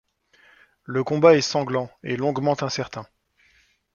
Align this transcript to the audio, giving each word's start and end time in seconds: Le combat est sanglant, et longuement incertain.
Le 0.83 1.03
combat 1.03 1.35
est 1.37 1.41
sanglant, 1.41 1.91
et 2.01 2.17
longuement 2.17 2.55
incertain. 2.63 3.05